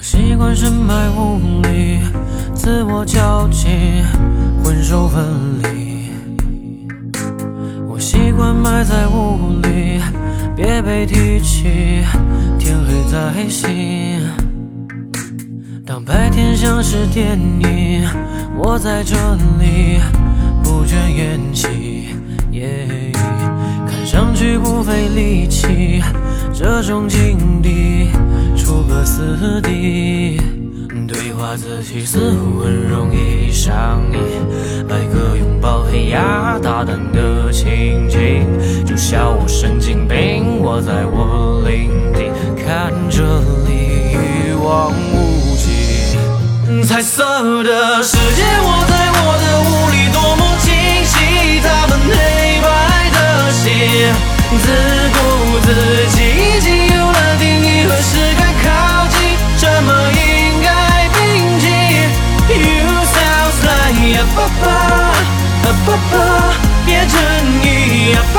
[0.00, 2.00] 我习惯深埋雾里，
[2.54, 3.70] 自我矫情，
[4.64, 5.22] 魂首分
[5.62, 6.10] 离。
[7.86, 10.00] 我习惯埋在雾里，
[10.56, 11.64] 别被提起，
[12.58, 14.26] 天黑再醒。
[15.84, 18.08] 当白天像是电影，
[18.56, 19.14] 我在这
[19.58, 20.00] 里
[20.64, 22.16] 不倦演起，
[23.86, 26.02] 看上去不费力气，
[26.54, 28.08] 这种境地
[28.70, 30.40] 出个死地。
[31.08, 34.20] 对话自己似乎很容易上瘾，
[34.86, 38.46] 来个拥抱黑压大胆的情景，
[38.86, 42.30] 就笑我神经病，我在我领地，
[42.64, 49.59] 看这里一望无际，彩色的世界，我在我的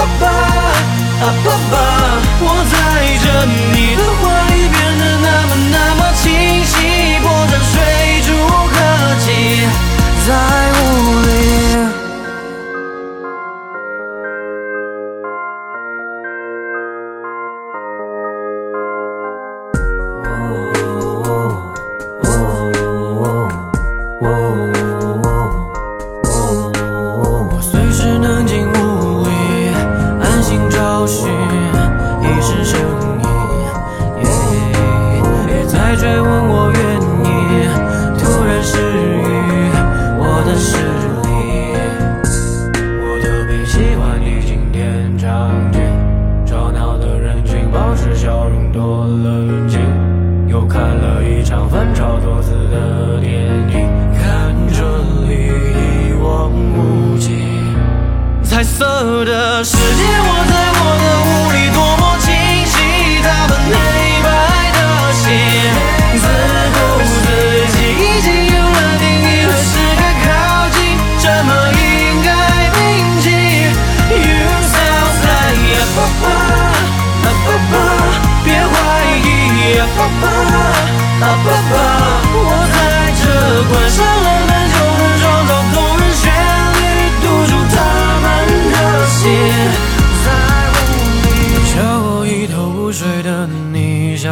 [0.00, 1.76] 爸爸，啊爸爸，
[2.40, 2.74] 我在
[3.22, 3.26] 这
[3.74, 4.49] 你的怀
[59.60, 62.32] 的世界，我在我的雾里多么清
[62.64, 63.76] 晰，他们黑
[64.24, 64.28] 白
[64.72, 65.28] 的心，
[66.16, 66.24] 自
[66.72, 67.12] 顾自
[67.76, 70.28] 己已经有了定义，何时该靠
[70.72, 70.96] 近？
[71.20, 72.32] 什么应该
[72.72, 72.80] 铭
[73.20, 73.28] 记
[74.08, 76.24] ？You sound like 呀爸爸，
[77.20, 77.76] 啊爸爸，
[78.42, 78.72] 别怀
[79.12, 80.24] 疑呀爸爸，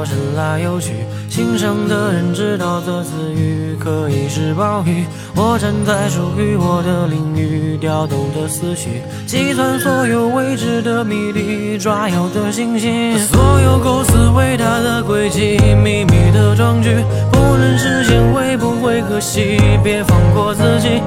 [0.00, 0.92] 笑声来又去，
[1.28, 5.04] 心上的人知道这词语可以是暴雨。
[5.36, 16.96] 我站在属于我的领域，调动着思绪，计算所有未知的谜底，抓有的星星，所有构思伟大的轨迹，秘密的壮举，
[17.30, 19.58] 不能实现会不会可惜？
[19.84, 21.02] 别放过自己，